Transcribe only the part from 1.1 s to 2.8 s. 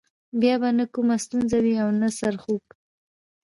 ستونزه وي او نه سر خوږی.